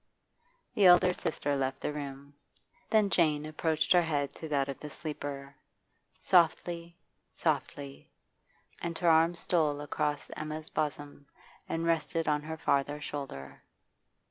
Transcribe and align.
The 0.73 0.87
elder 0.87 1.13
sister 1.13 1.55
left 1.55 1.79
the 1.83 1.93
room. 1.93 2.33
Then 2.89 3.11
Jane 3.11 3.45
approached 3.45 3.93
her 3.93 4.01
head 4.01 4.33
to 4.33 4.47
that 4.47 4.67
of 4.67 4.79
the 4.79 4.89
sleeper, 4.89 5.55
softly, 6.11 6.97
softly, 7.31 8.09
and 8.81 8.97
her 8.97 9.09
arm 9.09 9.35
stole 9.35 9.79
across 9.79 10.31
Emma's 10.35 10.69
bosom 10.71 11.27
and 11.69 11.85
rested 11.85 12.27
on 12.27 12.41
her 12.41 12.57
farther 12.57 12.99
shoulder. 12.99 13.61